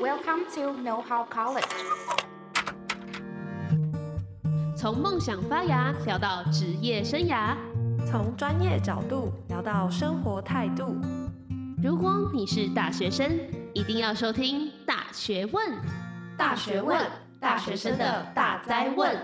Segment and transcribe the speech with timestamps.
[0.00, 1.64] Welcome to Know How College。
[4.76, 7.56] 从梦想发芽聊到职业生涯，
[8.06, 10.94] 从专业角度聊到生活态度。
[11.82, 13.28] 如果你是大学生，
[13.74, 15.68] 一定要收听《大学问》。
[16.36, 17.04] 大学问，
[17.40, 19.16] 大学生的大灾问。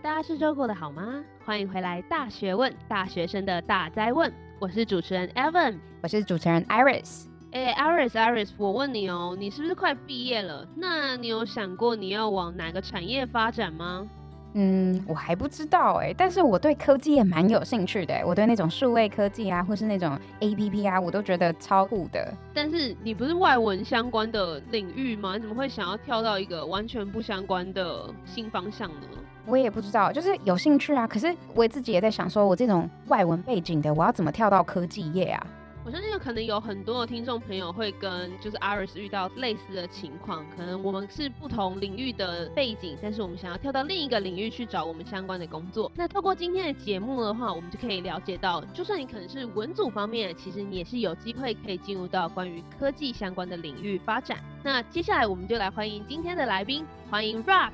[0.00, 1.24] 大家这周过得好吗？
[1.44, 4.32] 欢迎回来《大学问》，大学生的大灾问。
[4.60, 7.24] 我是主持人 Evan，我是主持人 Iris。
[7.50, 10.66] 哎，Iris，Iris，我问你哦，你是不是快毕业了？
[10.76, 14.06] 那你有想过你要往哪个产业发展吗？
[14.54, 18.22] 嗯，我还不知道哎，但是我对科技也蛮有兴趣的。
[18.24, 22.32] 我对那种数位科技啊，或是那种 APP 啊，我都觉得超酷的。
[22.54, 25.34] 但是你不是外文相关的领域吗？
[25.34, 29.06] 你怎么会想要跳到一个完全不相关的新方向呢？
[29.46, 31.06] 我也不知道，就是有兴趣啊。
[31.06, 35.46] 可是我自己也在想，说我这种外文背景的，我要怎么跳到科技业啊？
[35.86, 45.92] 我相信可能有很多的听众朋友会跟就是 Iris 遇到类似的情况，可能我们是不同领域的背景，但是我们想要跳到另一个领域去找我们相关的工作。
[45.94, 54.38] 那透过今天的节目的话，我们就可以了解到，就算你可能是文组方面，其实你也是有机会可以进入到关于科技相关的领域发展。
[54.62, 57.72] 那接下来我们就来欢迎今天的来宾，欢迎 Rock。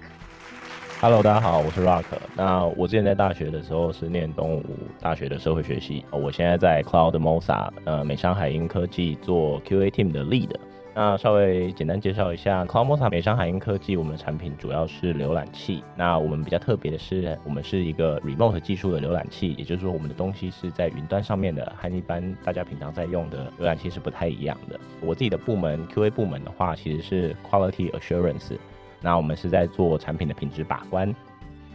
[1.02, 2.04] Hello，大家好，我是 Rock。
[2.36, 4.64] 那我之前在大学的时候是念东吴
[5.00, 10.50] 大学的社会学系，我现在在 Cloud Mosa 呃美商海鹰科技做 QA Team 的 Lead。
[10.94, 15.82] 那稍微简单介绍一下 Cloud Mosa 美商海鹰科技，我们的产品主要是浏览器。
[15.96, 24.78] 那我们比较特别的是，我们是一个 Remote 技术的浏览器，也就是说我们的东西是在云端上面的，和一般大家平常在用的浏览器是不太一样的。
[25.00, 28.58] 我自己的部门 QA 部门的话，其实是 Quality Assurance。
[29.00, 31.14] 那我们是在做产品的品质把关。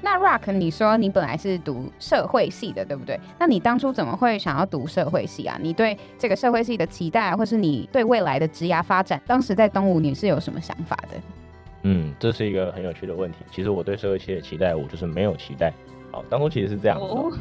[0.01, 3.19] 那 Rock，你说你本来是读社会系的，对不对？
[3.39, 5.57] 那你当初怎么会想要读社会系啊？
[5.59, 11.17] 你对这个社会系的期待，或是你对未来的职涯发展，当时在东吴你是有什么想法的？
[11.83, 13.39] 嗯，这是一个很有趣的问题。
[13.49, 15.73] 其实我对社会系的期待，我就是没有期待。
[16.11, 17.05] 好，当初其实是这样子。
[17.05, 17.31] 哦、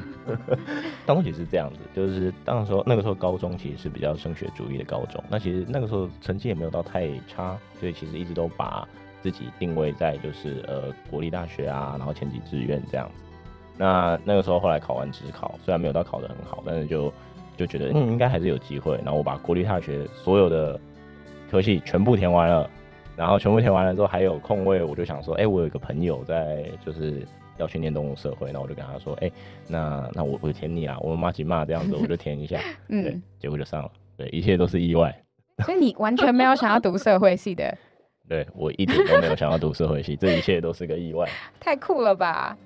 [1.05, 5.23] 当初其实是这样子，就是当时候那个时候高中其实是比较升学主义的高中。
[5.29, 8.89] 那其实那个时候成绩也没有到太差，所以其实一直都把。
[9.25, 13.25] 自己定位在就是呃国立大学啊，然后前几志愿这样子。
[13.79, 17.11] 那那个时候后来考完职考，虽然没有到考得很好，但是就
[17.57, 18.97] 就觉得嗯应该还是有机会。
[18.97, 20.79] 然后我把国立大学所有的
[21.51, 22.69] 科系全部填完了，
[23.17, 27.27] 然后全部填完了之后还有空位，我就想说，哎、欸，我有一个朋友在就是
[27.57, 29.33] 要去念动物社会，那我就跟他说，哎、欸，
[29.67, 35.19] 那那我我就填你啊，我们骂起骂这样子，我就填一下， 嗯，对，结果就上了，对，一切都是意外。
[35.65, 37.73] 所以你完全没有想要读社会系的。
[38.29, 41.29] 对，我一点都没有想要读社会系，这一切都是个意外。
[41.61, 42.57] 太酷了吧？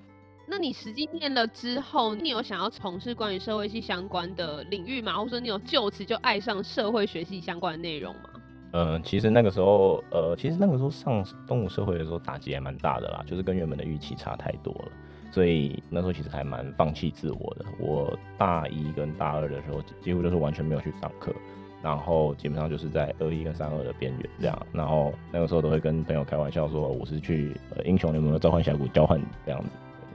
[0.46, 5.14] 那你实际念了之后，你有想要从事关于社会系相关的领域吗？
[5.14, 8.30] 或者说你有就此就爱上社会学系相关的内容吗？
[8.72, 14.92] 嗯、呃，其实那个时候，呃，其实那个时候上动物社会的时候打击还蛮大的啦，就是跟原本的预期差太多了，
[15.30, 17.64] 所以那时候其实还蛮放弃自我的。
[17.78, 21.34] 我大一跟大二的时候，几乎就是完全没有去上课。
[21.83, 29.69] 然后基本上就是在二一跟三二的边缘这样，然后那个时候都会跟朋友开玩笑说我是去呃英雄联盟的召唤峡谷交换这样子，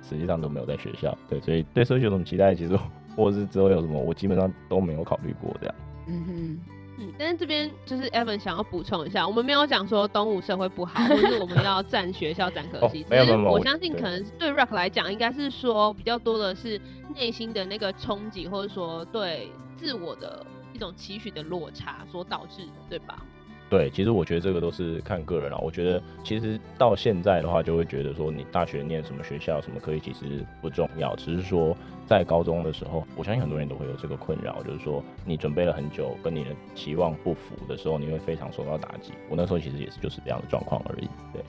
[0.10, 2.78] 实际上都没有在学校，对，所以对社会有什么期待，其实
[3.16, 5.76] 或者是之后有什么，我基本上都没有考虑过这样。
[6.08, 6.60] 嗯哼，
[7.00, 16.78] 嗯，但是这边就是 Evan 想要补充一下，我们没有讲说东吴社会不好，或是我们要占学校占科系，没 有没有，我相信可能对 Rock 来讲，应该是说比较多的是
[17.16, 20.46] 内心的那个冲击，或者说对自我的。
[20.74, 23.24] 一种期许的落差所导致的，对吧？
[23.70, 25.58] 对，其实我觉得这个都是看个人了。
[25.58, 31.76] 我觉得其实到现在的话，就会觉得说你大学念什么学校、什么科系其实不重要，只是说
[32.06, 39.12] 在高中的时候，我相信很多人都会有这个困扰，就是说你准备了很久，跟你的期望不符的时候，你会非常受到打击。
[39.28, 41.44] 我那时候其实也是就是这样的状况而已，对。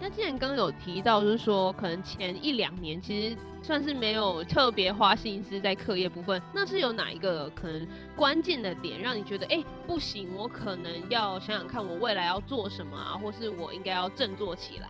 [0.00, 7.86] 那既然刚刚有提到，就是说可能前一两年其实算是没有特别花心思在课业部分，那是有哪一个可能
[8.16, 14.88] 关键的点让你觉得，哎、不行，我可能要想想看我未来要做什么啊，或是我应该要振作起来。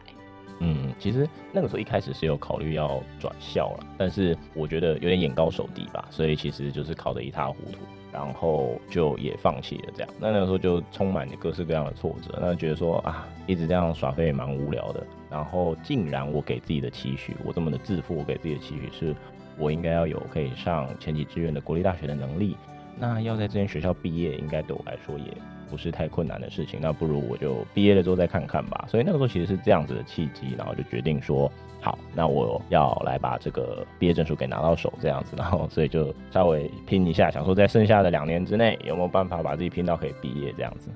[0.99, 7.79] 其实那个时候一开始是有考虑要转校了，但是我觉得有点眼高手低吧，所以其实就是考得一塌糊涂。
[8.13, 15.03] 然后就也放弃了这样，那那个时候就充满各式各样的挫折，那觉得说啊，一直这样耍废也蛮无聊的。
[15.31, 19.17] 然后竟然我给自己的期许，我这么的自负，我给自己的期许是，
[19.57, 22.55] 我应该要有可以上前几志愿的国立大学的能力。
[22.99, 25.35] 那要在这间学校毕业，应该对我来说也
[25.73, 28.85] 不是太困难的事情，那不如我就毕业了之后再看看吧。
[28.87, 40.91] 所以那个时候其实是这样子的契机，然后就决定说，好，那我要来把这个毕业证书给拿到手，这样子，然后所以就稍微拼一下，想说在剩下的两年之内有没有办法把自己拼到可以毕业这样子。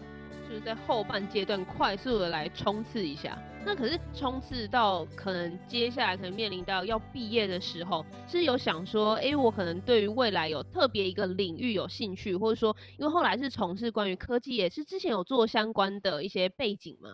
[0.66, 17.10] 在后半阶段快速的来冲刺一下，那可是冲刺到可能接下来可能面临到要毕业的时候，是有想说，哎、我可能对于未来有特别一个领域有兴趣，或者说，因为后来是从事关于科技，也是之前有做相关的一些背景吗？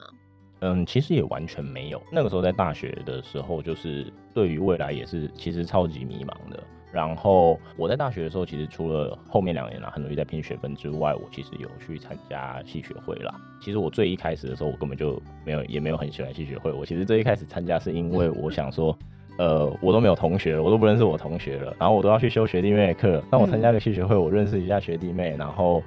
[0.60, 2.02] 嗯，其实也完全没有。
[2.10, 6.64] 那个时候在大学的时候，就是对于未来也是其实超级迷茫的。
[6.92, 13.34] 然后我在大学的时候，其实除了后面两年啦，很努力在拼学分之外，我其实有去参加系学会啦。
[13.60, 16.70] 其实我最一开始的时候，我根本就没有，也没有很喜欢系学会。
[16.70, 18.96] 我其实最一开始参加是因为 我想说，
[19.38, 25.82] 呃，我都没有同学了，我都不认识我同学了，然后我都要去修学弟妹的课，那我参加个系学会，我认识一下学弟妹，然后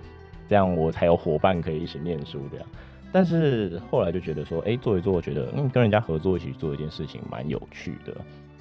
[0.47, 2.65] 这样我才有伙伴可以一起念书这样。
[3.11, 8.13] 但是后来就觉得说，哎，做一做，我觉得嗯，跟人家合作一起做一件事情蛮有趣的。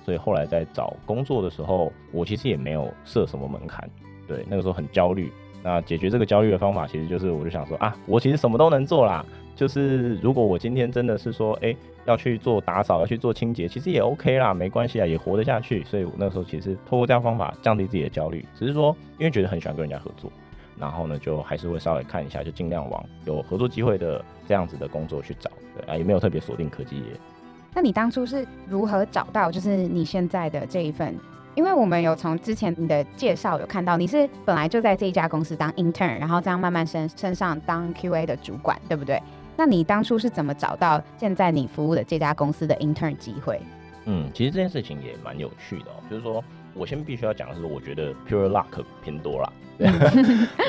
[0.04, 3.88] 所以后来在找工作的时候，我其实也没有设什么门槛。
[4.28, 5.32] 对，那个时候很焦虑。
[5.62, 9.24] 那解决这个焦虑的方法，其实就是我就想说啊，我其实什么都能做啦。
[9.56, 11.74] 就是如果我今天真的是说，哎，
[12.04, 15.82] 要去做打扫，要去做清洁，其实也 OK 啦，没关系啊，也活得下去。
[15.84, 20.30] 所以我那时候其实透过这样方法降低自己的焦虑，只是说因为觉得很喜欢跟人家合作，
[20.78, 25.50] 然后呢就还是会稍微看一下，就尽量往有合作机会的这样子的工作去找。
[25.78, 27.04] 对啊，也没有特别锁定科技业。
[27.74, 31.14] 那你当初是如何找到就是你现在的这一份？
[31.56, 39.22] 因为我们有从之前你的介绍有看到你是本来就在这一家公司当 intern，然后这样慢慢升升上当 QA 的主管，对不对？
[39.56, 43.60] 那你当初是怎么找到现在你服务的这家公司的 intern 机会？
[44.06, 46.42] 嗯，其实这件事情也蛮有趣的哦，就是说
[46.74, 49.52] 我先必须要讲的是，我觉得 pure luck 偏多啦。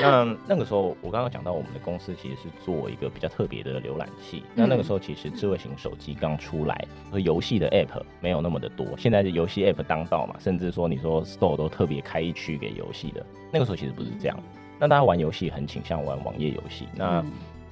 [0.02, 4.42] 那那个时候，我刚刚讲到我们的公司其实是做一个比较特别的浏览器。
[4.52, 8.84] 那那个时候，其实智慧型手机刚出来，和游戏的 App 没有那么的多。
[8.98, 13.24] 现在的游戏 App 当道嘛，甚至说你说 Store 都特别开一区给游戏的。
[13.52, 14.36] 那个时候其实不是这样。
[14.78, 17.24] 那大家玩游戏很倾向玩网页游戏，那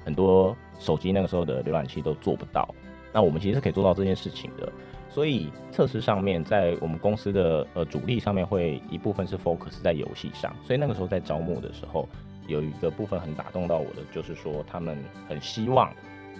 [0.05, 2.73] 很多手机那个时候的浏览器都做不到。
[3.11, 4.71] 那我们其实是可以做到这件事情的。
[5.15, 10.53] 所以测试上面，在我们公司的呃主力上面，会一部分是 focus 在游戏上。
[10.61, 12.05] 所以那个时候在招募的时候，
[12.47, 14.97] 有一个部分很打动到我的，就是说他们
[15.29, 15.89] 很希望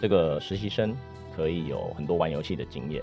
[0.02, 0.94] 这个实习生
[1.34, 3.02] 可以有很多玩游戏的经验。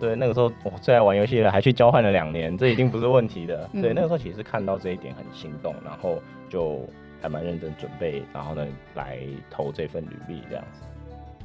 [0.00, 3.70] 对，那个时候我最爱玩游戏了，还去交换了两年，这已经不是问题的。
[3.74, 6.20] 对，那个时候其实看到这一点很心动，然后
[6.50, 6.80] 就
[7.20, 8.66] 还蛮认真准备，然后呢
[8.96, 10.82] 来投这份履历这样子。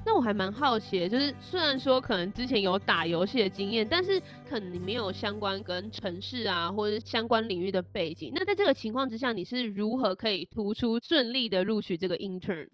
[0.07, 4.17] 那我还蛮好奇，就是虽然说可能之前有打游戏的经验，但是
[4.49, 8.31] 可能你没有相关跟程式啊或者相关领域的背景。
[8.33, 12.69] 那在这个情况之下，你是如何可以突出顺利的录取这个 intern？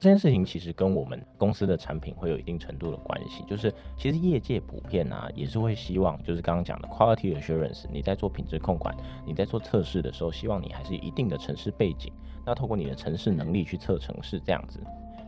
[0.00, 3.44] 这件事情其实跟我们公司的产品会有一定程度的关系。
[3.48, 8.92] 就是其实业界普遍啊，也是会希望，就是刚刚讲的 quality assurance，你在做品质控管，
[9.24, 12.12] 你在做测试的时候，希望你还是有一定的程式背景，
[12.44, 14.80] 那透过你的程式能力去测程式这样子。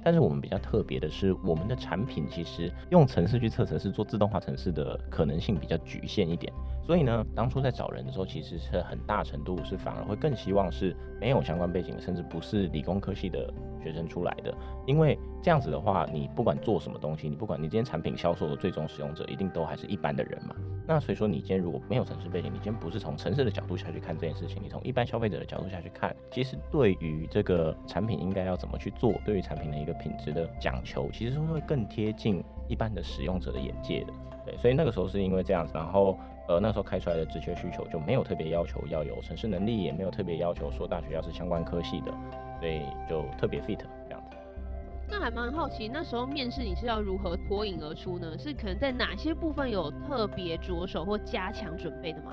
[0.07, 6.53] 但是我们比较特别的是，我们的产品其实用城市去测程式，做自动化城市的可能性比较局限一点。
[6.81, 14.55] 所以呢，当初在找人的时候，其实是很大程度是反而会更希望是没有相关背景，甚至不是理工科系的学生出来的。
[14.87, 20.57] 因为这样子的话，你不管做什么东西，你不管你今天产品销售的最终使用者，一定都还是一般的人嘛。
[20.89, 34.13] 那所以说，你今天如果没有城市背景，你今天不是从城市的角度下去看这件事情，你从一般消费者的角度下去看，其实对于这个产品应该要怎么去做，对于产品的一个品质的讲求，其实是会更贴近一般的使用者的眼界的。
[34.45, 36.19] 对，所以那个时候是因为这样子，然后。
[36.49, 42.15] 呃，那时候开出来的职缺需求就没有特别要求要有城市能力，也没有特别要求说大学要是相关科系的，
[42.61, 43.81] 所以就特别 fit。
[45.09, 48.37] 那还蛮好奇，那时候面试你是要如何脱颖而出呢？
[48.39, 52.33] 是可能在哪些部分有特别着手或加强准备的吗？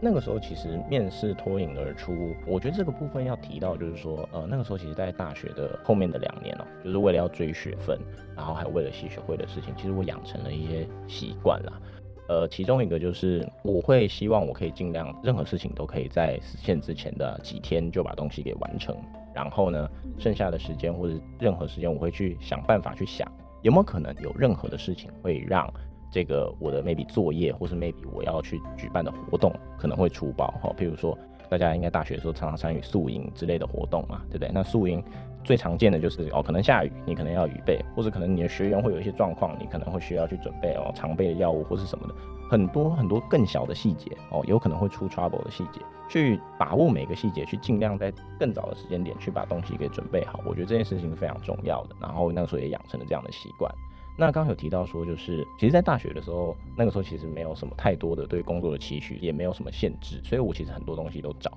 [0.00, 7.98] 那个时候其实面试脱颖而出，我觉得这个部分要提到就是说，呃，那个时候其实在大学的后面的两年哦、就是为了要追学分，
[8.36, 11.72] 然后还为了系学会的事情，其实我养成了一些习惯啦。
[12.28, 18.96] 呃，其中一个就是我会希望我可以尽量任何事情都可以在实现之前的几天就把东西给完成，
[19.34, 23.30] 然后呢，剩下的时间或者任何时间我会去想办法去想
[23.62, 25.68] 有没有可能有任何的事情会让
[26.10, 31.18] 这个我的 maybe 作业或是 maybe 我要去举办的活动可能会出包哈，譬如说。
[31.50, 34.50] 大家应该大学的时候常常参与宿营之类的活动嘛，对不对？
[34.52, 35.00] 那宿营
[35.44, 42.14] 最常见的就是哦，可能下雨，你可能要雨备，或者可能你的学员会有一些状况，你可能会需要去准备哦常备的药物或是什么的，
[42.48, 51.96] 很多很多更小的细节哦，有可能会出 trouble 的细节，去把握每个细节，去尽量在更早的时间点去把东西给准备好，我觉得这件事情是非常重要的。
[52.00, 53.72] 然后那个时候也养成了这样的习惯。
[54.16, 61.50] 那刚有提到说，就是其实，在大学的时候，那个时候其实没有什么太多的对工作的期许，也没有什么限制，所以我其实很多东西都找。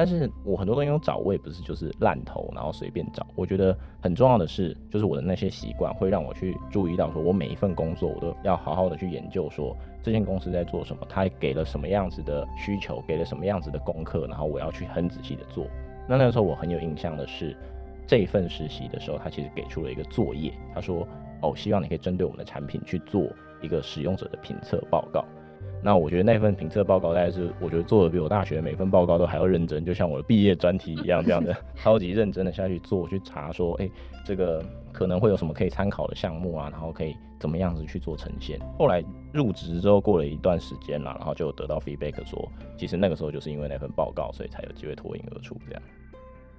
[0.00, 3.26] 但是我很多东西找，我也不是就是烂投，然后随便找。
[3.34, 15.66] 我觉得很重要的是，就是我的那些习惯会让我去注意到，说我每一份工作，我都要好好的去研究，说这间公司在做什么，他给了什么样子的需求，给了什么样子的功课，然后我要去很仔细的做。
[16.08, 17.54] 那那个时候我很有印象的是，
[18.06, 21.06] 这一份实习的时候，他其实给出了一个作业，他说。
[21.42, 23.26] 哦，希望你可以针对我们的产品去做
[23.62, 25.24] 一个使用者的评测报告。
[25.82, 33.92] 那我觉得那份评测报告大概是，我觉得做的比我大学每份报告都还要认真，就像我的毕业专题一样，这样的 超级认真的下去做，去查说，哎、欸，
[34.24, 38.60] 这个可能会有什么可以参考的项目啊，然后可以怎么样子去做呈现。
[38.78, 42.46] 后来入职之后过了一段时间了，然后就得到 feedback 说，
[42.76, 45.82] 其实那个时候就是因为那份报告，所以才有机会脱颖而出这样。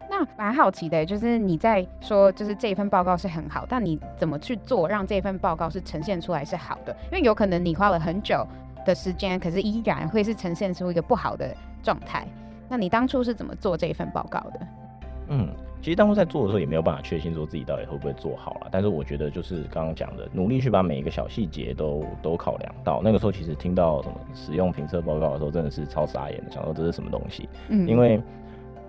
[0.10, 6.94] 那蛮好奇的，就是你在说，就是这一份报告是很好，但你怎么去做，让这份报告是呈现出来是好的？
[7.14, 8.46] 因为有可能你花了很久
[8.86, 12.28] 的时间，可是依然会是呈现出一个不好的状态。
[12.70, 14.60] 那你当初是怎么做这一份报告的？
[15.30, 15.48] 嗯，
[15.82, 23.02] 其实当初在做的时候也没有办法确信说自己到底会不会做好了，但是我觉得就是刚刚讲的，努力去把每一个小细节都都考量到。
[23.04, 27.48] 那个时候其实听到什么使用评测报告的时候，真的是超傻眼的，想说这是什么东西？
[27.70, 28.22] 嗯，因为。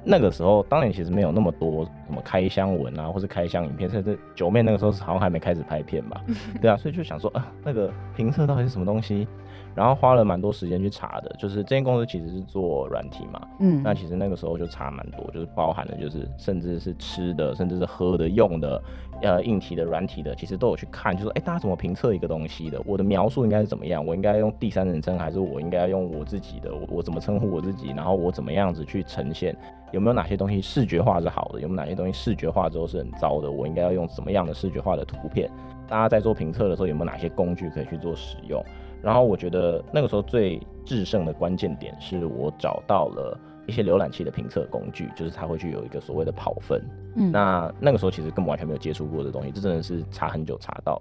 [0.04, 6.20] 那个时候，当年其实没有那么多什么开箱文啊，或是开箱影片，甚至九妹那个时候是好像还没开始拍片吧，
[6.61, 9.28] 对啊，所以就想说啊，那个评测到底是什么东西？
[9.75, 18.83] 然后花了蛮多时间去查的，就是这间公司其实是做软体嘛，嗯，那其实那个时候就查蛮多，就是包含的就是甚至是吃的，甚至是喝的、用的，
[19.23, 22.81] 呃，硬体的、软体的，其实都有去看，就是说，哎，大家怎么评测一个东西的？
[22.85, 24.05] 我的描述应该是怎么样？
[24.05, 26.75] 我应该用第三人称，还是我应该要用我自己的？
[26.75, 27.88] 我我怎么称呼我自己？
[27.97, 29.57] 然后我怎么样子去呈现？
[29.93, 31.61] 有没有哪些东西视觉化是好的？
[31.61, 33.50] 有没有哪些东西视觉化之后是很糟的？
[33.50, 35.50] 我应该要用什么样的视觉化的图片？
[35.88, 38.64] 大家在做评测的时候有没有哪些工具可以去做使用？
[39.02, 46.80] 然后我觉得那个时候最制胜的关键点是我找到了一些浏览器的评测工具，就是它会去有一个所谓的跑分。
[47.16, 51.00] 嗯，那那个时候其实根本完全没有接触过的东西，这真的是查很久查到。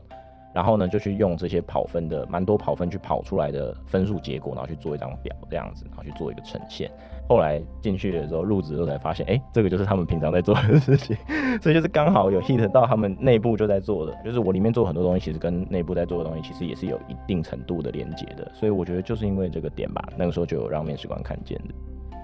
[0.53, 6.91] 然后呢，就去用这些跑分的蛮多跑分去跑出来的分数结果，然后去做一张表这样子，然后去做一个呈现。
[7.29, 11.15] 后来进去的时候，入职的时候才发现，哎，这个就是他们平常在做的事情，
[11.61, 18.51] 所以就是刚好有 hit 到他们内部就在做的，就是我里面做很多东西，其实跟内部在做的东西其实也是有一定程度的连接的。
[18.53, 21.73] 所以我觉得就是因为这个点吧，那个时候就有让面试官看见的。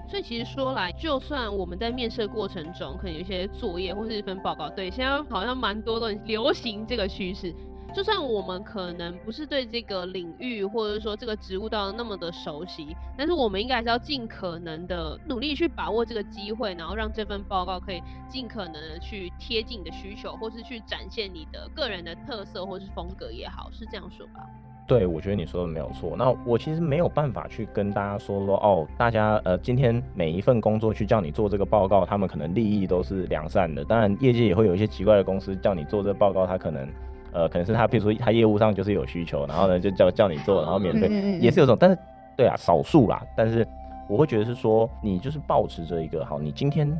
[0.06, 7.54] 所以其实说来，就算我们在面试过程中可能有一些作业或是一份报告，对，现在好像蛮多的流行这个趋势。
[7.98, 24.46] 就算我们可能不是对这个领域或者说这个职务到那么的熟悉，但是我们应该还是要尽可能的努力去把握这个机会，然后让这份报告可以尽可能的去贴近你的需求，或是去展现你的个人的特色或是风格也好，是这样说吧？
[24.86, 26.14] 对，我觉得你说的没有错。
[26.16, 33.84] 那我其实没有办法去跟大家说说哦，大家呃，今天每一份工作去叫你做这个报告，他们可能利益都是良善的。
[33.84, 36.88] 当然，业界也会有一些奇怪的公司叫你做这个报告，他可能。
[37.32, 41.98] 呃，可能是他，比如说他业务上就是有需求，然后呢就叫叫你做，然后免费，也是有种，但是
[42.36, 43.22] 对啊，少数啦。
[43.36, 43.66] 但是
[44.08, 46.90] 我会觉得是说，你就是保持着一个好，你今天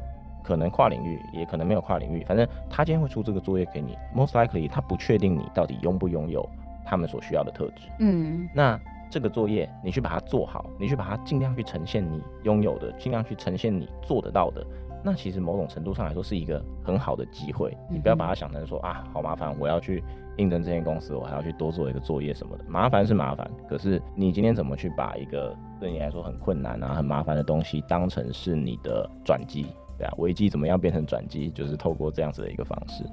[0.42, 6.48] 可能跨领域，也可能没有跨领域，反正他今天会出这个作业给你，most likely 他不确定你到底拥不拥有
[6.84, 7.88] 他们所需要的特质。
[7.98, 8.78] 嗯，那
[9.10, 14.62] 这个作业你去把它做好，你去把它尽量去呈现你拥有的，尽量去呈现你做得到的。
[15.02, 20.02] 那其实某种程度上来说是一个很好的机会，你不要把它想成说啊，好麻烦，我要去
[20.36, 29.66] 应征这间公司，我还要去多做一个作业什么的，麻烦是麻烦，可是你今天怎么去把一个对你来说很困难啊、很麻烦的东西当成是你的转机？
[29.96, 33.04] 对啊，危机怎么样变成转机，就是透过这样子的一个方式。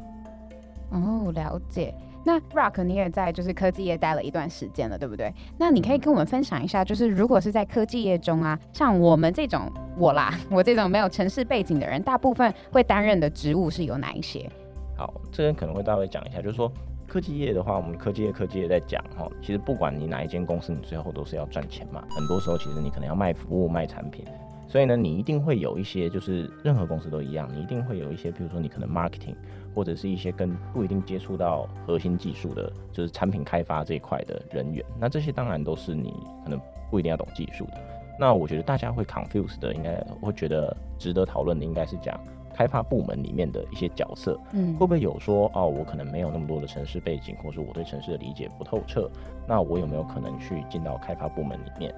[0.92, 1.94] 哦，了解。
[2.26, 5.32] 那 Rock，你也在就是科技业待了一段时间了，对不对？
[5.60, 14.50] 那你可以跟我们分享一下，就是如果是在科技业中啊，像我们这种我啦， 我这种没有城市背景的人，大部分会担任的职务是有哪一些？
[14.98, 16.72] 好，这边可能会大概讲一下，就是说
[17.08, 22.04] 科技业的话，我们科技业科技业在讲哈，其实不管你哪一间公司，你最后都是要赚钱嘛。
[22.10, 24.26] 很多时候其实你可能要卖服务、卖产品，
[24.68, 29.36] 所以呢，你一定会有一些，就是任何公司都一样，你一定会有一些，比如说你可能 marketing。
[29.76, 36.14] 或者是一些跟不一定接触到核心技术的，就是产品开发这一块的人员，那这些当然都是你
[36.46, 36.58] 可能
[36.90, 37.74] 不一定要懂技术的。
[38.18, 42.18] 那我觉得大家会 confuse 的，应该会觉得值得讨论的，应该是讲
[42.54, 49.12] 开发部门里面的一些角色，嗯，会不会有说哦，我可能没有那么多的城市背景，或是我对城市的理解不透彻，
[49.46, 51.94] 那我有没有可能去进到开发部门里面？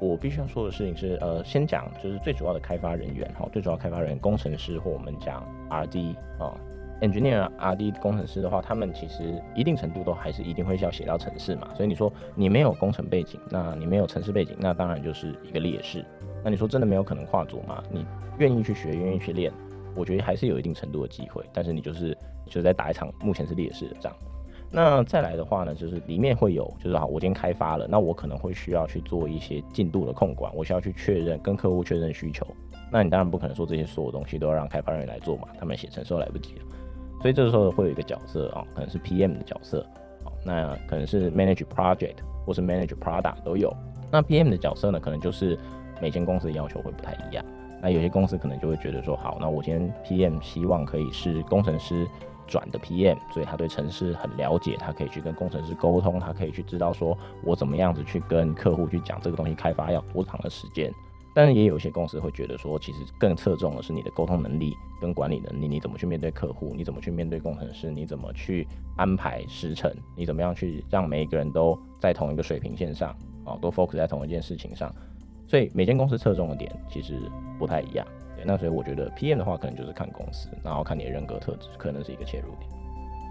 [0.00, 6.56] 我必须要说的事情是，呃，先讲就是最主要的开发人员哈，最主要开发人员工程师或我们讲 RD 啊。
[7.00, 11.72] engineer RD 工程师的话，他们其实一定程度都还是一定会要写到程式嘛。
[11.74, 16.04] 所以你说你没有工程背景，那你没有程式背景，那当然就是一个劣势。
[16.44, 17.82] 那你说真的没有可能跨组吗？
[17.90, 18.04] 你
[18.38, 19.50] 愿意去学，愿意去练，
[19.94, 21.42] 我觉得还是有一定程度的机会。
[21.54, 22.14] 但是你就是
[22.44, 24.14] 就是在打一场目前是劣势的仗。
[24.72, 32.46] 那再来的话呢，就是里面会有，就是好，我今天开发了，那我可能会需要去做一些进度的控管，我需要去确认跟客户确认需求。
[32.92, 36.62] 那你当然不可能说这些所有东西都要让开发人员来做嘛，他们写程式都来不及了。
[37.20, 39.84] 所以这个时候会有一个角色啊，可能是 PM 的角色，
[40.44, 43.74] 那可能是 Manage Project 或是 Manage Product 都有。
[44.10, 45.58] 那 PM 的角色呢，可能就是
[46.00, 47.44] 每间公司的要求会不太一样。
[47.82, 52.06] 那有些公司可能就会觉得说，好，那我今天 PM 希望可以是工程师
[52.50, 60.92] 转的 PM，所以他对城市很了解，他可以去跟工程师沟通，他可以去知道说我怎么样子去跟客户去讲这个东西开发要多长的时间。
[61.32, 68.66] 但是也有一些公司会觉得说，其实更侧重的是你的沟通能力跟管理能力，你怎么去面对客户，你怎么去面对工程师，你怎么去
[68.96, 73.10] 安排时程，你怎么样去让每一个人都在同一个水平线上，
[73.44, 74.92] 啊，都 focus 在同一件事情上。
[75.46, 77.14] 所以每间公司侧重的点其实
[77.60, 78.04] 不太一样。
[78.40, 82.70] 对，那所以我觉得 PM 的话，可能就是看公司，然后看你的人格特质，可能是一个切入点。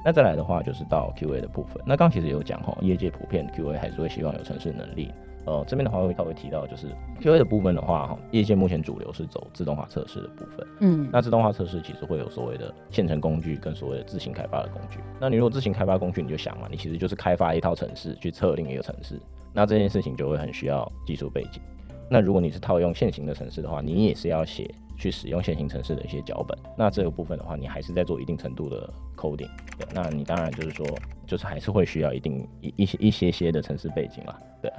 [0.06, 1.82] 那再来的话，就是到 QA 的部分。
[1.86, 5.12] 那刚其实有讲哈，业界普遍 QA 还是会希望有程式能力。
[5.46, 6.88] 呃，这边的话会稍微提到，就是
[7.22, 10.68] QA 的部分的话，哈，业界目前主流是走自动化测试的部分。
[10.82, 15.00] 嗯，那自动化测试其实会有所谓的现成工具跟所谓的自行开发的工具。
[15.20, 19.20] 那你如果自行开发工具，你就想嘛，你其实就是开发一套程式去测另一个程式，
[19.52, 21.62] 那这件事情就会很需要技术背景。
[22.10, 24.70] 那如果你是套用现行的程式的话，你也是要写
[25.00, 26.56] 去使用线性程式的一些脚本。
[26.78, 29.50] 那这个部分的话，你还是在做一定程度的 coding。
[29.94, 30.86] 那你当然就是说，
[31.26, 34.40] 就是还是会需要一定一一些一些些的城市背景了。
[34.62, 34.72] 对。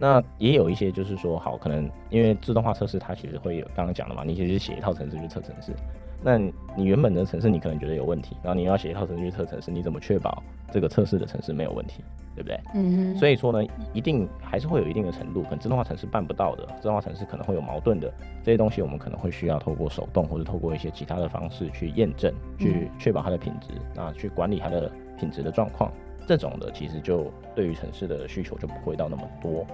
[0.00, 5.72] 那也有一些，就是说，好，可能因为自动化测试，它其实会有刚刚讲的嘛，你其实写一套程式就测城市，
[6.22, 6.38] 那
[6.76, 12.02] 你原本的城市你可能觉得有问题，然后你要写一套程序去测城市，你怎么确保这个测试的城市没有问题，
[12.34, 12.60] 对不对？
[12.74, 13.16] 嗯哼。
[13.16, 25.92] 所以说呢，一定还是会有一定的程度，可能自动化城市办不到的，自动化城市可能会有矛盾的这些东西，我们可能会需要透过手动或者透过一些其他的方式去验证，去确保它的品质，那去管理它的品质的状况。
[26.26, 29.66] 这种的其实就对于城市的需求就不会到那么多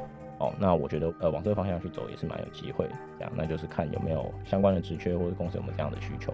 [0.44, 0.52] 哦。
[0.58, 6.32] 那我觉得呃往这个方向去走也是蛮有机会，这样那就是看有没有相关的职缺或者公司有没有这样的需求。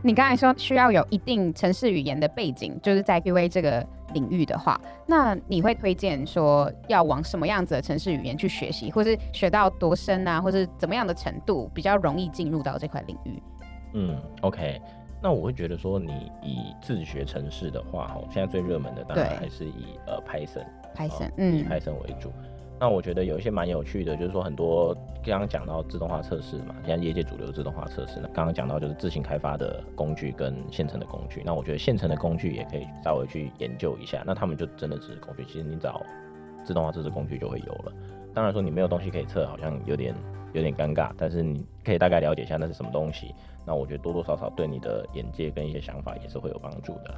[0.00, 13.42] 你刚才说需要有一定城市语言的背景，就是在 QA 这个领域的话，那你会推荐说要往什么样子的城市语言去学习，或是学到多深啊，或是怎么样的程度比较容易进入到这块领域？
[13.94, 14.80] 嗯，OK。
[15.20, 22.32] 那我会觉得说，你以自学城市的话，哈，现在最热门的当然还是以呃 Python，Python，嗯，以 Python 为主。
[22.80, 31.42] 那我觉得有一些蛮有趣的，就是说很多刚刚讲到自动化测试嘛，现在业界主流自动化测试呢，刚刚讲到就是自行开发的工具跟现成的工具。
[31.44, 34.22] 那我觉得现成的工具也可以稍微去研究一下。
[34.24, 36.00] 那他们就真的只是工具，其实你找
[36.64, 37.92] 自动化测试工具就会有了。
[38.32, 40.14] 当然说你没有东西可以测，好像有点
[40.52, 43.34] 有点尴尬，但是你可以大概了解一下那是什么东西。
[43.66, 47.14] 那我觉得多多少少对你的眼界跟一些想法也是会有帮助的。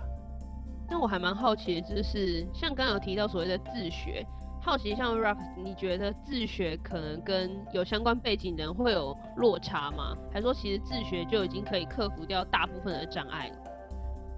[0.88, 4.26] 那我还蛮好奇就是，像刚刚有提到所谓的自学，
[4.60, 10.16] 好奇像 Rock，你觉得自学可能跟有相关背景的人会有落差吗？
[10.32, 13.50] 还是说其实自学就已经可以克服掉大部分的障碍？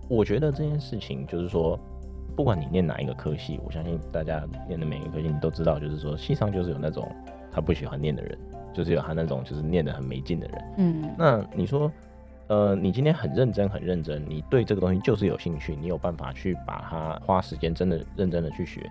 [0.08, 1.78] 我觉得这件事情就是说，
[2.37, 7.11] 不管你念哪一个科系，我相信大家念的每一个科系，你都知道，就是说系上就是有那种
[7.50, 8.38] 他不喜欢念的人。
[8.74, 11.92] 就是有他那种就是念的很没劲的人，嗯，那你说，
[12.46, 18.90] 呃，你今天很认真很认真，你对这个东西就是有兴趣，你有办法去把它花时间真的认真的去学，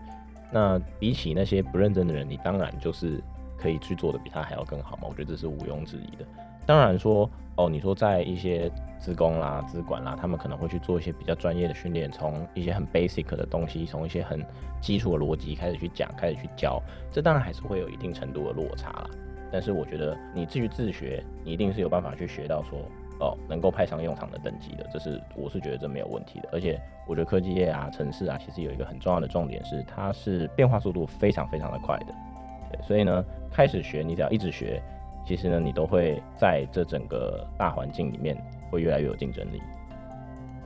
[0.51, 3.21] 那比起那些不认真的人，你当然就是
[3.57, 6.25] 可以去做的比他还要更好嘛，我觉得这是毋庸置疑的。
[6.65, 14.45] 当然说，哦，你说在一些资工啦、资管啦，他们可能会去做一些比较专业的训练，从一些很 basic 的东西，从一些很
[14.79, 19.09] 基础的逻辑开始去讲，开始去教，这当然还是会有一定程度的落差啦。
[19.51, 22.79] 但是我觉得你至于自学，你一定是有办法去学到说
[23.21, 26.49] 哦，能够派上用场的等级的，这是我是觉得这没有问题的。
[26.51, 32.07] 而且我觉得科技业啊、城市啊，其实有一个很重要的重点是，它是变化速度非常非常的快的。
[32.71, 34.81] 对，所以呢，开始学你只要一直学，
[35.25, 38.35] 其实呢，你都会在这整个大环境里面
[38.71, 39.61] 会越来越有竞争力。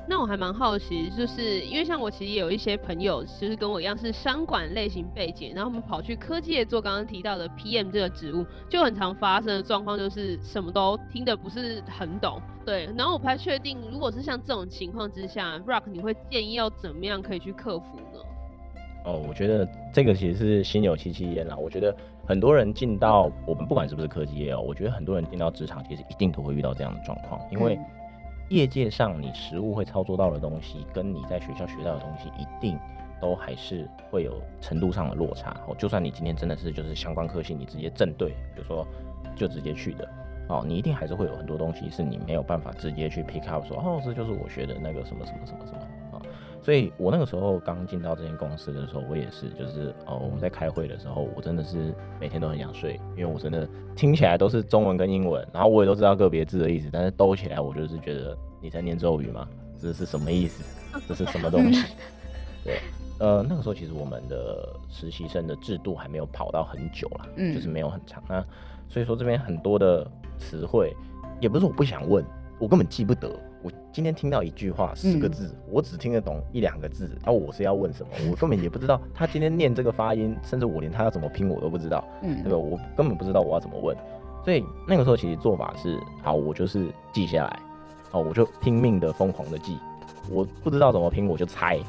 [0.08, 12.40] 那我还蛮好奇，就是因为像我其实也有一些朋友，就是跟我一样是商管类型背景，然后我们跑去科技业做刚刚提到的 PM 这个职务，就很常发生的状况就是什么都听得不是很懂。
[12.66, 18.20] 对，然后我不太确定，如果是像这种情况之下，Rock 你会建议要怎么样可以去克服呢？
[19.06, 21.56] 哦，我觉得这个其实是心有戚戚焉啦。
[21.56, 21.96] 我觉得
[22.28, 27.80] 很多人进到我们不管是不是科技业哦，我觉得很多人进到职场其实一定都会遇到这样的状况，因为
[28.50, 32.78] 业界上你实物会操作到的东西，跟你在学校学到的东西，一定
[33.20, 35.56] 都还是会有程度上的落差。
[35.68, 38.86] 哦，就算你今天真的是就是相关科系，你直接正对，比如说
[39.36, 40.08] 就直接去的。
[40.48, 45.80] 哦，你一定还是会有很多东西是你没有办法直接去 pick up 说，哦，这就是我学的那个什么什么什么什么、
[46.66, 59.48] 所以我那个时候刚进到这间公司的时候，我也是，就是哦，我们在开会的时候，我真的是每天都很想睡，因为我真的听起来都是中文跟英文，然后我也都知道个别字的意思，但是兜起来我就是觉得你在念咒语吗？
[59.80, 60.64] 这是什么意思？
[61.08, 61.86] 这是什么东西？
[62.64, 62.80] 对，
[63.20, 68.44] 呃，那个时候其实我们的实习生的制度还没有跑到很久啦，嗯，就是没有很长那。
[68.90, 70.96] 所以说这边很多的词汇，
[71.40, 72.26] 也不是我不想问，
[72.58, 73.30] 我根本记不得。
[73.66, 82.58] 我今天听到一句话十个字，嗯、我只听得懂一两个字，然后我是要问什么，我根本也不知道他今天念这个发音，甚至我连他要怎么拼我都不知道，嗯，对吧？
[82.60, 83.98] 我根本不知道我要怎么问。
[84.44, 87.60] 所以那个时候其实做法是，好，我就是记下来，
[88.12, 89.80] 哦，我就拼命的疯狂的记，
[90.30, 91.80] 我不知道怎么拼我就猜，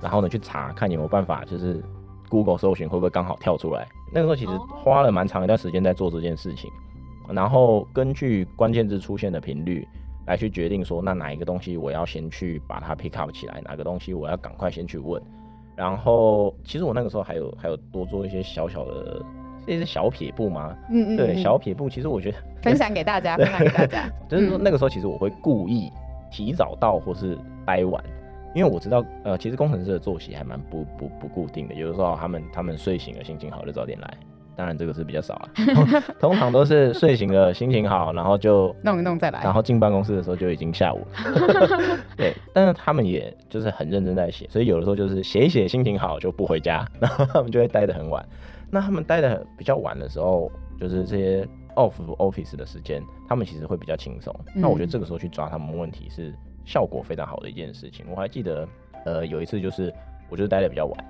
[0.00, 1.84] 然后呢去查看有没有办法，就是
[2.30, 3.86] Google 搜寻会不会刚好跳出来。
[4.10, 6.70] 那个时候其实花了蛮长一段时间在做这件事情，
[7.28, 9.86] 然后根据关键字出现的频率
[10.26, 15.22] 来去决定说，那哪一个东西我要先去把它 pick up 起来，哪个东西我要赶快先去问。
[15.74, 19.22] 然后其实我那个时候还有还有多做一些小小的
[19.66, 20.76] 这是小撇步吗？
[20.90, 21.88] 嗯嗯，对，小撇步。
[21.88, 24.08] 其实我觉得 分享给大家，分享给大家。
[24.28, 25.90] 就是说那个时候其实我会故意
[26.30, 28.02] 提早到或是待晚。
[28.54, 34.16] 因为我知道，呃，其实工程师的作息还蛮不不不固定的，有的时候他们他们睡醒了心情好就早点来，
[34.56, 35.48] 当然这个是比较少了，
[36.18, 41.90] 通常都是睡醒了心情好，然后就弄一弄再来，然后进办公室的时候就已经下午了。
[42.16, 48.26] 对，但是他们也就是很认真在写，所以有的时候就是写一写心情好就不回家， 然后他们就会待得很晚。
[48.70, 54.34] 那他们待得比较晚的时候，就是这些 off office 的时间，他们其实会比较轻松。
[54.54, 56.34] 嗯、那我觉得这个时候去抓他们问题是。
[56.68, 58.68] 效果非常好的一件事情，我还记得，
[59.04, 59.94] 呃，有一次就是
[60.28, 61.04] 我就是待的比较晚，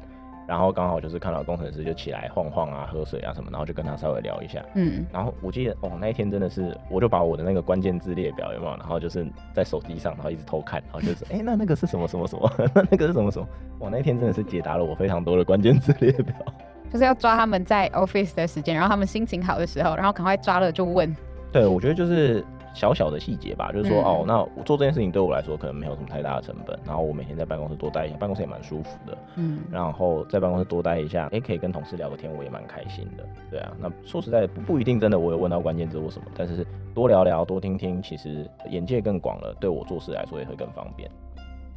[0.47, 13.47] 然后刚好就是看到工程师就起来晃晃啊、喝水啊什么，然后就跟他稍微聊一下，嗯，然后我记得哦，那一天真的是，我就把我的那个关键字列表有没有，然后就是在手机上，然后一直偷看，然后就是，哎、欸，那那个是什么什么什么， 那那个是什么什么，
[13.81, 16.35] 哇，那一天真的是解答了我非常多的关键字列表，
[16.93, 21.15] 就是要抓他们在 office 的时间，然后他们心情好的时候，然后赶快抓了就问，
[21.51, 22.45] 对，我觉得就是。
[22.77, 41.11] 小小的细节吧，就是说、嗯、哦，那我做这件事情对我来说可能没有什么太大的成本，然后我每天在办公室多待一下，办公室也蛮舒服的，嗯，然后在办公室多待一下，哎、欸，可以跟同事聊个天，我也蛮开心的，对啊，那说实在不不一定真的我有问到关键字或什么，但是多聊聊多听听，其实眼界更广了，对我做事来说也会更方便。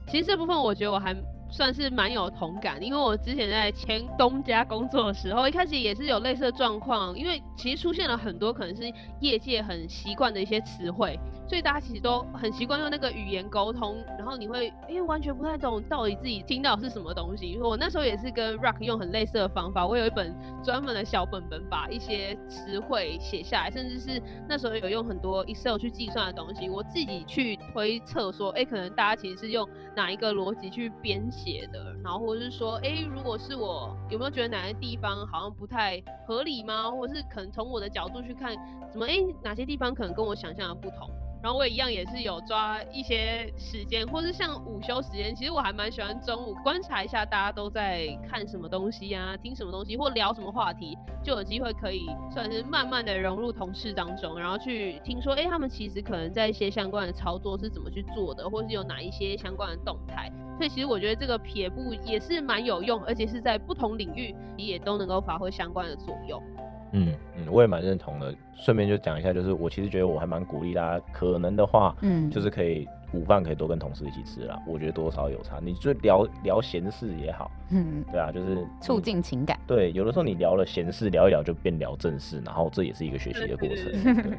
[0.05, 1.15] 其实这部分我觉得我还。
[1.51, 8.83] 算是蛮有同感，因为我之前在前东家工作的时候，一开始也是有类似的状况，因为其实出现了很多可能是
[9.19, 17.57] 业界很习惯的一些词汇，所以大家其实都很习惯用那个语言沟通，然后你会因为完全不太懂到底自己听到是什么东西。
[17.57, 31.19] 我那时候也是跟 Rock 用很类似的方法，我有一本专门的小本本，把一些词汇写下来，甚至是那时候有用很多 Excel 去计算的东西，我自己去推测说，哎、可能大家其实是用哪一个逻辑去编。
[31.43, 36.91] 写的，然后或者是说，哎、如果是我，有没有觉得哪些地方好像不太合理吗？
[36.91, 38.55] 或者是可能从我的角度去看，
[38.91, 41.09] 怎么，哎、哪些地方可能跟我想象的不同？
[41.41, 60.29] 然后我也一样，也是有抓一些时间，或是像午休时间，其实我还蛮喜欢中午观察一下大家都在看什么东西啊，听什么东西，或聊什么话题，就有机会可以算是慢慢的融入同事当中，然后去听说，哎，他们其实可能在一些相关的操作是怎么去做的，或是有哪一些相关的动态。
[60.57, 66.43] 所以其实我觉得这个撇步也是蛮有用，而且是在不同领域也都能够发挥相关的作用。
[66.91, 68.33] 嗯嗯，我也蛮认同的。
[68.55, 74.61] 顺便就讲一下，就是我其实觉得我还蛮鼓励大家，可能的话，嗯，就是可以午饭可以多跟同事一起吃啦。
[74.67, 79.57] 我觉得多少有差，你就聊聊闲事也好，嗯，对啊，就是促进情感。
[79.65, 84.13] 对，有的时候你聊了闲事，聊一聊就变聊正事，然后这也是一个学习的过程。
[84.15, 84.37] 对。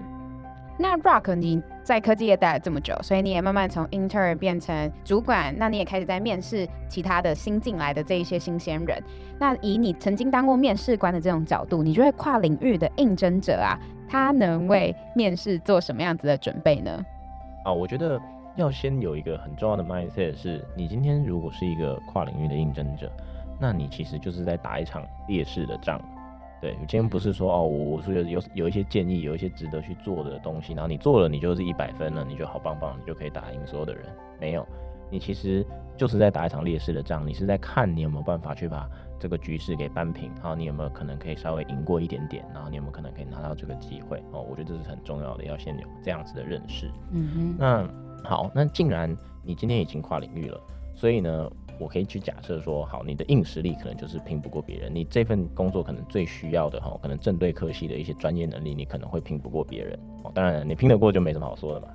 [0.83, 8.99] 那 Rock，你在科技业待了这么久，所以你也慢慢从 intern 变成主管，那你也开始在面试其他的新进来的这一些新鲜人。
[9.39, 17.05] 那以你曾经当过面试官的这种角度，你觉得跨领域的应征者啊，他能为面试做什么样子的准备呢？
[17.67, 18.19] 啊，我觉得
[18.57, 23.13] 要先有一个很重要的 mindset，是你今天如果是一个跨领域的应征者，
[23.61, 26.01] 那你其实就是在打一场劣势的仗。
[26.61, 34.05] 对，今天不是说哦，我我是有有一些建议，有一些值得去做的东西，然后你做了，你就是一百分了，你就好棒棒，你就可以打赢所有的人。
[34.39, 34.67] 没有，
[35.11, 35.65] 你其实
[35.97, 38.87] 就是在打一场劣势的仗，你是在看你有没有办法去把
[39.19, 44.43] 这个局势给扳平，然后你有没有可能可以稍微赢过一点点，然后你有没有可能可以拿到这个机会哦？
[44.43, 46.91] 我觉得这是很重要的，要先有这样子的认识。
[47.13, 50.61] 嗯哼，那好，那既然你今天已经跨领域了，
[50.95, 60.31] 所以呢，我可以去假设说，好，你的硬实力可能就是拼不过别人，你这份工作可能最需要的哈，可能正对科系的一些专业能力，你可能会拼不过别人哦。
[60.35, 61.89] 当然，你拼得过就没什么好说的嘛。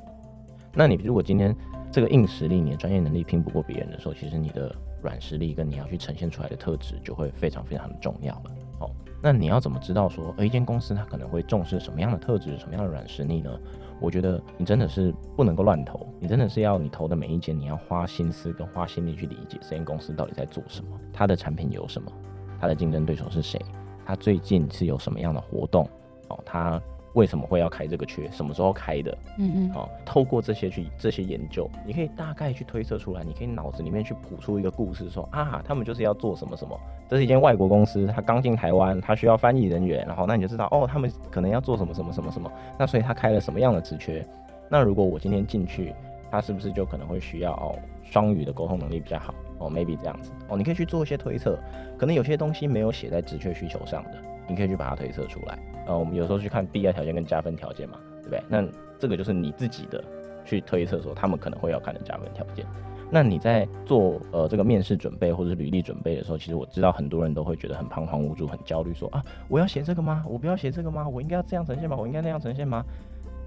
[0.73, 1.55] 那你如果今天
[1.91, 8.51] 这个硬实力，你的专业能力拼不过别人的时候，其实你的软实力跟你要去呈现出来的特质就会非常非常的重要了。
[8.81, 13.57] 哦，那你要怎么知道说，呃，一间公司它可能会重视什么样的特质，什么样的软实力呢？
[13.99, 22.11] 我觉得你真的是不能够乱投，你真的是要你投的每一间，你要花心思跟花心力去理解这间公司到底在做什么，它的产品有什么，
[22.59, 23.59] 它的竞争对手是谁，
[24.05, 25.87] 它最近是有什么样的活动，
[26.27, 26.81] 哦，它。
[27.15, 28.29] 为什么会要开这个缺？
[28.29, 29.17] 什么时候开的？
[29.39, 36.79] 嗯嗯，好，透过这些去这些研究，你可以大概去推测出来，你可以脑子里面去谱出一个故事说，说啊，他们就是要做什么什么。
[37.09, 42.51] 这是一间外国公司，他刚进台湾，他需要翻译人员，然后那你就知道哦，他们可能要做什么什么什么什么。
[42.77, 44.25] 那所以他开了什么样的职缺？
[44.69, 45.93] 那如果我今天进去，
[46.29, 49.33] 他是不是就可能会需要哦双语的沟通能力比较好？
[49.59, 51.57] 哦，maybe 这样子哦，你可以去做一些推测，
[51.97, 54.17] 可能有些东西没有写在职缺需求上的。
[54.47, 58.43] 你可以去把它推测出来，呃，我们有时候去看必要条件跟加分条件嘛，对不对？
[58.47, 58.67] 那
[58.99, 60.03] 这个就是你自己的
[60.45, 62.65] 去推测说他们可能会要看的加分条件。
[63.11, 70.25] 那你在做呃这个面试准备或者是履历准备的时候，其实我知道很多人都会觉得很彷徨无助、很焦虑，说啊，我要写这个吗？
[70.27, 71.07] 我不要写这个吗？
[71.07, 71.95] 我应该要这样呈现吗？
[71.95, 72.83] 我应该那样呈现吗？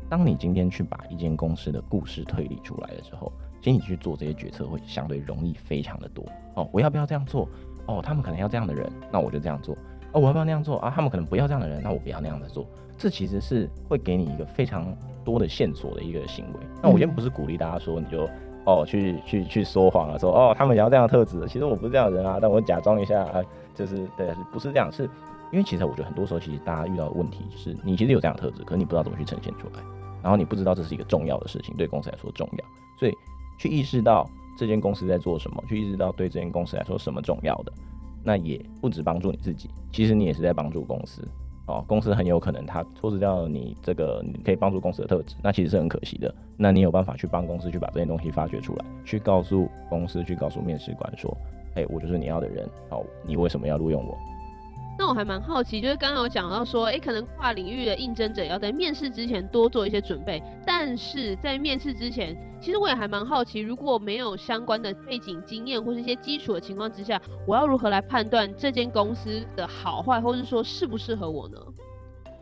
[0.09, 6.25] 当你今天去把一间公司的故事推理出来的时候，其实你去做这些决策会相对容易非常的多。
[6.55, 7.49] 哦，我要不要这样做？
[7.87, 9.77] 哦，他们可能要这样的人，那我就这样做。
[10.13, 10.93] 哦，我要不要那样做啊？
[10.95, 12.67] 他们可能不要这样的人，那我不要那样的做。
[12.97, 14.93] 这其实是会给你一个非常
[15.25, 16.61] 多的线索的一个行为。
[16.83, 18.29] 那我先不是鼓励大家说你就
[18.65, 23.41] 哦去去去说谎啊，说哦他们想要这样的特质，其实我不是这样的人啊，但我假装一下啊，
[23.75, 25.05] 就是对，不是这样，是
[25.53, 29.83] 因为其实我觉得很多时候其实大家遇到的问题是你其实有这样的特质，可是你不知道怎么去呈现出来，
[30.23, 32.65] 然后你不知道这是一个重要的事情，对公司来说重要，
[32.99, 33.13] 所以
[33.59, 37.73] 去意识到这间公司在做什么，去意识到对这间公司来说什么重要的。
[38.29, 41.27] 那也不止帮助你自己，其实你也是在帮助公司
[41.65, 41.83] 哦。
[41.89, 46.35] 公司很有可能他错失掉了你这个你可以帮助公司的特质，那其实是很可惜的。
[46.55, 51.35] 那你有办法去帮公司去把这些东西发掘出来，去告诉公司，去告诉面试官说，
[51.75, 54.15] 哎，我就是你要的人，哦，你为什么要录用我？
[54.99, 71.57] 那我还蛮好奇，就是刚刚有讲到说，诶、可能跨领域的应征者要在面试之前多做一些准备，但是在面试之前，其实我也还蛮好奇，如果没有相关的背景经验或是一些基础的情况之下，我要如何来判断这间公司的好坏，或者说适不适合我呢？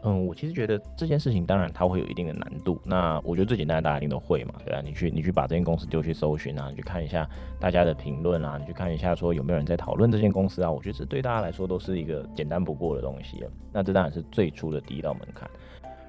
[0.09, 2.81] 嗯，我其实觉得这件事情当然它会有一定的难度。
[2.85, 10.71] 那我觉得最简单大家一定都会嘛，对啊，你去你去把这间公司丢去搜寻啊，你去看一下大家的评论啊，你去看一下说有没有人在讨论这间公司啊。
[10.71, 13.45] 我觉得这对大家来说都是一个简单不过的东西。
[13.73, 15.51] 那这当然是最初的第一道门槛。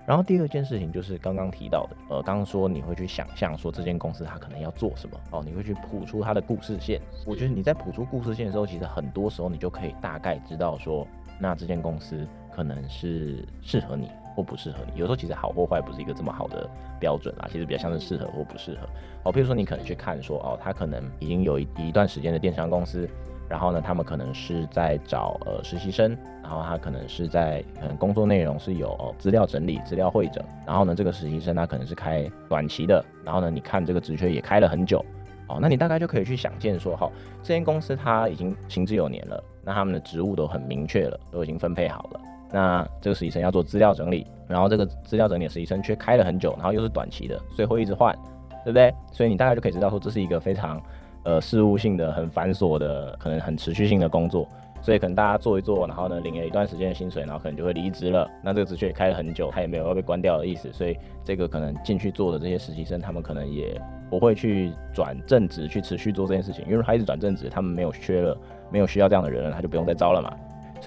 [0.06, 7.02] 然后第二件事情就是刚刚提到的，呃，刚刚说你会去想象说这间公司它可能要做什么哦，你会去谱出它的故事线。
[7.26, 11.06] 我觉得你在谱出故事线的时候，其实很多时候你就可以大概知道说，
[11.40, 12.28] 那这间公司。
[12.58, 16.68] 可能是适合你或不适合你，有时候其实好或坏不是一个这么好的
[17.00, 18.90] 标准啦，其实比较像是适合或不适合。
[19.22, 23.08] 哦，比如说你可能去看说，哦，他可能已经有一一段时间的电商公司，
[23.48, 35.06] 然后呢，他们可能是在找呃实习生，然后他可能是在可能工作内容是有哦资料整理、资料汇整，然后呢，这个实习生他可能是开短期的，然后呢，你看这个职缺也开了很久，
[35.48, 37.12] 哦，那你大概就可以去想见说，好，
[37.44, 42.22] 这间公司它已经行之有年了，那他们的职务都很明确了，都已经分配好了。
[42.52, 48.16] 那这个实习生要做资料整理，然后这个资料整理实习生却开了很久，然后又是短期的，所以会一直换，
[48.64, 48.94] 对不对？
[49.12, 50.82] 所以你大概就可以知道说，这是一个非常
[51.24, 54.48] 呃事务性的、很繁琐的、可能很持续性的工作，
[54.82, 58.30] 所以可能大家做一做，然后呢领了一段时间的薪水，然后可能就会离职了。
[58.42, 63.80] 那这个职缺也开了很久，他也没有要被关掉的意思，所以这个可能进去做的这些实习生，他们可能也
[64.10, 68.38] 不会去转正职去持续做这件事情，因为他一直转正职，他们没有缺了，
[68.72, 70.34] 没有需要这样的人了，他就不用再招了嘛。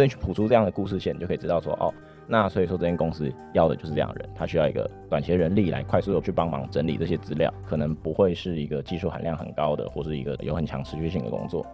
[0.00, 1.92] 所以去谱出这样的故事线，你就可以知道说，哦，
[2.26, 11.66] 那所以说这间公司要的就是这样的人，他需要一个短期人力来快速的去帮忙整理这些资料，可能不会是一个技术含量很高的，或是一个有很强持续性的工作。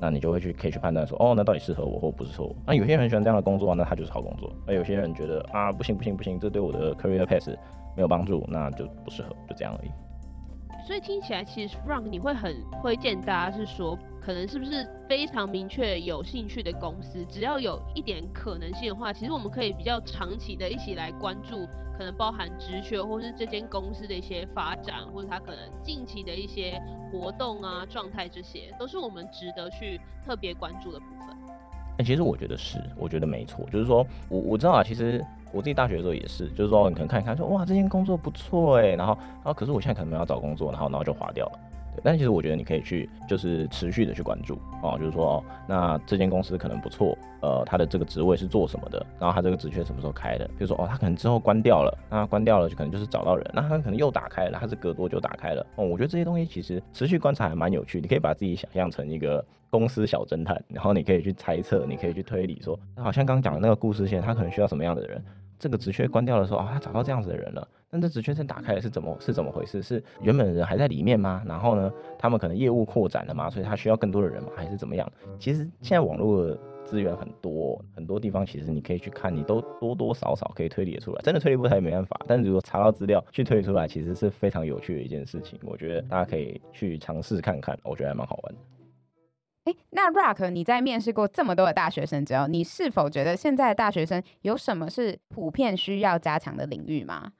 [0.00, 2.56] 那你就会去可以去判断说，哦，那到底适合我或不适合我？
[2.66, 7.54] 那有些人很喜欢这样的工作，那他就是好工作；而有些人觉得啊，不行不行不行，这对我的 career path
[7.94, 9.90] 没有帮助，那就不适合，就这样而已。
[10.86, 21.66] 所以听起来其实 Frank 你会很推荐大家是说，可能是不是非常明确有兴趣的公司，只要有一点可能性的话，其实我们可以比较长期的一起来关注，
[21.98, 26.80] 可能包含职缺或是这间公司的一些发展，或者它可能近期的一些
[27.12, 31.36] 活动啊、状态，这些都是我们值得去特别关注的部分。
[31.98, 35.22] 哎、其实我觉得是，我觉得没错，就是说我我知道啊，其实。
[35.52, 41.58] 我自己大学的时候也是，就是说你可能看一看说，哇这件工作不错哎，然后然后可是我现在可能没有要找工作，然后然后就划掉了。
[42.02, 50.46] 但其实我觉得你可以去就是持续的去关注哦，就是说哦，那这间公司可能不错，呃，它的这个职位是做什么的，然后它这个职缺什么时候开的？
[50.48, 55.66] 比如说哦，它可能之后关掉了，那关掉了就可能就是找到人，那它可能又打开了，它是隔多久打开了？
[55.76, 65.24] 哦，我觉得这些东西其实持续观察还蛮有趣，你可以把自己想象成一个公司小侦探，然后你可以去猜测，你可以去推理说，好像刚刚讲的那个故事线，他可能需要什么样的人？
[65.58, 67.66] 这个职缺关掉的时候啊，他找到这样子的人了。
[67.90, 69.80] 但这职缺真打开了是怎么是怎么回事？
[69.80, 71.42] 是原本的人还在里面吗？
[71.46, 74.50] 然后呢，他们可能业务扩展了嘛，所以他需要更多的人吗？
[74.56, 75.08] 还是怎么样？
[75.38, 81.22] 其实现在网络资源很多，很多地方其实你可以去看，你都多多少少可以推理出来。
[81.22, 85.56] 真的推理不出来也没办法，但是如果查到资料去推理出来，其实是非常有趣的一件事情。
[85.62, 88.60] 我觉得大家可以去尝试看看，我觉得还蛮好玩的。
[89.64, 97.32] 哎，那 Rock，你在面试过这么多的大学生之后，你是否觉得现在的大学生有什么是普遍需要加强的领域吗？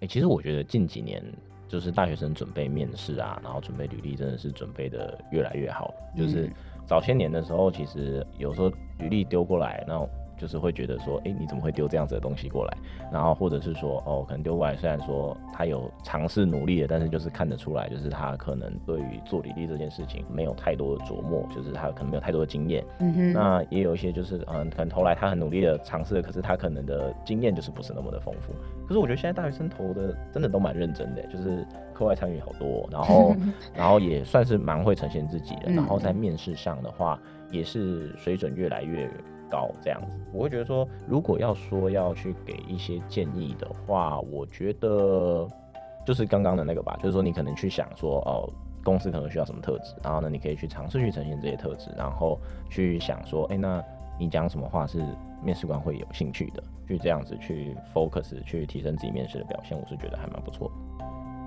[0.00, 1.22] 哎，其实我觉得近几年
[1.68, 5.92] 就是大学生准备面试啊，然后准备履历，真的是准备的越来越好。
[6.16, 6.50] 就是
[6.86, 10.08] 早些年的时候，其实有时候履历丢过来，然后。
[10.36, 12.76] 就是会觉得说，哎、欸，你怎么会丢这样子的东西过来？
[13.12, 22.84] 然后或者是说，哦，可能丢过来，虽然说他有尝试努力的，但是就是看得出来，就是他可能对于做履历这件事情没有太多的琢磨，就是他可能没有太多的经验。
[22.98, 23.32] 嗯哼。
[23.32, 28.52] 那也有一些就是，嗯，可能投来他很努力的尝试，可是他可能的经验就是不是那么的丰富。
[28.86, 33.34] 可是我觉得现在大学生投的真的都蛮认真的，就是课外参与好多，然后
[33.74, 37.18] 然后也算是蛮会呈现自己的，然后在面试上的话，
[37.50, 39.08] 也是水准越来越。
[39.50, 45.46] 高这样子，我会觉得说，如果要说要去给一些建议的话，我觉得
[46.06, 48.48] 就是刚刚的那个吧，就是说你可能去想说，哦，
[48.82, 53.82] 公司可能需要什么特质，然后呢，你可以去尝试去呈现这些特质，然后去想说，哎，那
[54.18, 55.02] 你讲什么话是
[55.42, 60.74] 面试官会有兴趣的，去这样子去 focus 去提升自己面试的表现，我是觉得还蛮不错的。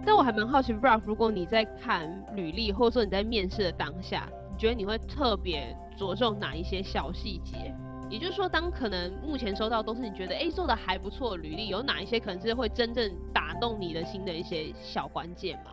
[0.06, 7.76] 但我还蛮好奇，Rock，如果你在看履历，或者说你在面试的当下，你觉得你会特别着重哪一些小细节？
[8.10, 15.72] 也就是说，当可能目前收到都是你觉得哎、欸、做的还不错的履历，有哪一些可能是会真正打动你的心的一些小关键嘛？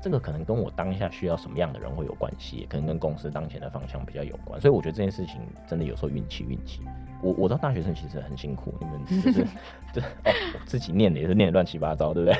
[0.00, 4.60] 这个可能跟我当下需要什么样的人会有关系，也可能跟公司当前的方向比较有关。
[4.60, 6.80] 所以我觉得这件事情真的有时候运气运气。
[7.22, 9.44] 我我知道大学生其实很辛苦，你们就是
[9.92, 12.30] 就是哦，我自己念的也是念的乱七八糟，对不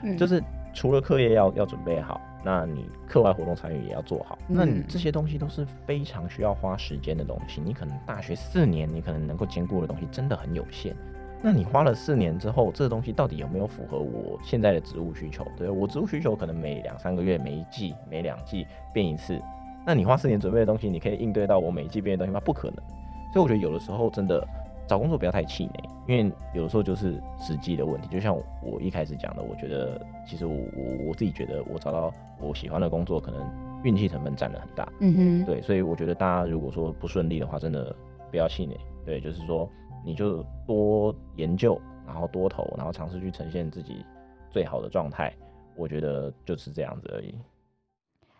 [0.00, 0.16] 对？
[0.16, 0.42] 就是
[0.74, 2.20] 除了课业要要准备好。
[2.46, 7.58] 那你课外活动参与也要做好，那你这些东西都是非常需要花时间的东西。
[7.64, 10.94] 你可能大学四年，你可能能够兼顾的东西真的很有限。
[11.40, 15.42] 那你花了四年之后，这个东西到底有没有符合我现在的职务需求？
[15.56, 19.40] 对，我职务需求可能每两三个月、每一季、每两季变一次。
[19.86, 22.38] 那你花四年准备的东西，你可以应对到我每一季变的东西吗？
[22.44, 22.76] 不可能。
[23.32, 24.46] 所以我觉得有的时候真的。
[24.86, 28.08] 找工作不要太气馁，因为有的时候就是时机的问题。
[28.08, 33.40] 就像我一开始讲的，我觉得其实我我我自己觉得我找到我喜欢的工作，可能
[33.82, 34.86] 运气成分占了很大。
[35.00, 37.94] 嗯哼，对，所以我觉得大家如果说不顺利的话，真的
[38.30, 38.78] 不要气馁。
[39.04, 39.68] 对，就是说
[40.04, 44.04] 你就多研究，然后多投，然后尝试去呈现自己
[44.50, 45.32] 最好的状态。
[45.76, 47.34] 我觉得就是这样子而已。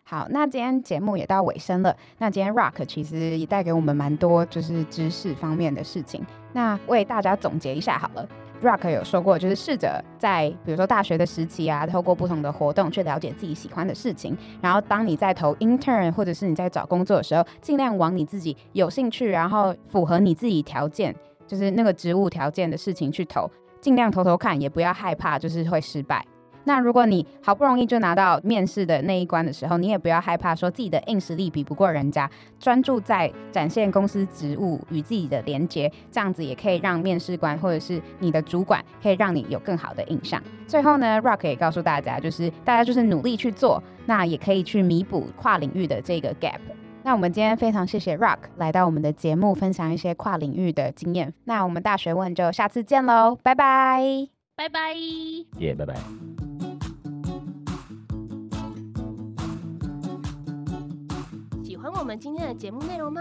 [0.07, 1.97] 好，那今天节目也到尾声了。
[2.19, 6.25] 那今天 Rock 其实也带给我们蛮多就是知识方面的事情。
[6.53, 8.29] 那为大家总结一下好了
[8.63, 14.37] ，Rock 有说过，就是试着在比如说大学的时期啊，透过不同的活动去了解自己喜欢的事情。
[14.61, 26.23] 然后当你在投 intern 或者是你在找工作的时候，尽量往你自己有兴趣，然后符合你自己条件，就是那个职务条件的事情去投，尽量投投看，也不要害怕就是会失败。
[26.65, 40.43] 那如果你好不容易就拿到面试的那一关的时候，你也不要害怕说自己的硬实力比不过人家，专注在展现公司职务与自己的连接，这样子也可以让面试官或者是你的主管可以让你有更好的印象。
[40.67, 46.61] 最后呢，Rock 也告诉大家，就是大家就是努力去做，那也可以去弥补跨领域的这个 gap。
[47.03, 51.35] 那我们今天非常谢谢 Rock 来到我们的节目，分享一些跨领域的经验。
[51.45, 54.95] 那我们大学问就下次见喽，拜拜，拜拜，
[55.59, 56.34] 耶，拜拜。
[62.15, 63.21] 们今天的节目内容吗？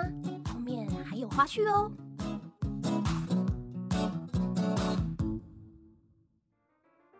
[0.54, 1.90] 后面还有花絮哦。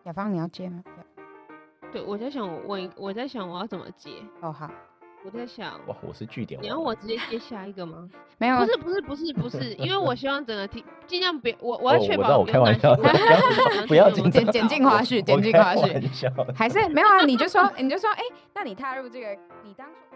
[0.04, 0.84] 雅芳，你要接吗？
[1.90, 4.10] 对，我在想，我问，我在想我要怎么接。
[4.40, 4.70] 哦，好。
[5.24, 6.62] 我在想，哇，我是据点。
[6.62, 8.08] 你要我直接接下一个吗？
[8.38, 12.38] 没有，不是，不是，不是，不是， 因为我希望整个听尽量别我我要确保。
[12.38, 12.94] 我开玩笑，
[13.88, 16.54] 不要 紧剪剪进花絮，剪进花絮。
[16.54, 17.24] 还是没有啊？
[17.24, 18.22] 你就说，你就说，哎，
[18.54, 20.13] 那你踏入这个，你当初。